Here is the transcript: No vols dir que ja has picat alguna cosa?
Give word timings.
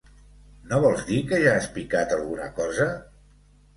No 0.71 0.77
vols 0.85 1.03
dir 1.11 1.19
que 1.31 1.39
ja 1.45 1.53
has 1.59 1.69
picat 1.75 2.17
alguna 2.19 2.49
cosa? 2.61 2.89